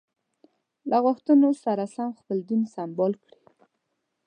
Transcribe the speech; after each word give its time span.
له 0.89 0.97
غوښتنو 1.05 1.49
سره 1.63 1.83
سم 1.95 2.09
خپل 2.19 2.37
دین 2.49 2.61
سمبال 2.75 3.13
کړي. 3.23 3.37